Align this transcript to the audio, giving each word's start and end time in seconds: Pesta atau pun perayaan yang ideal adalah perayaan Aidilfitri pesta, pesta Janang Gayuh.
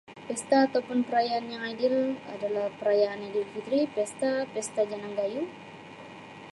Pesta 0.27 0.57
atau 0.67 0.81
pun 0.87 0.99
perayaan 1.07 1.45
yang 1.53 1.61
ideal 1.73 2.01
adalah 2.35 2.67
perayaan 2.79 3.21
Aidilfitri 3.25 3.81
pesta, 3.95 4.31
pesta 4.53 4.81
Janang 4.89 5.13
Gayuh. 5.19 5.45